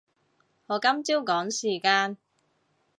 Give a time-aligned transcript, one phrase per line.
[0.03, 0.07] 我今
[1.03, 2.17] 朝趕時間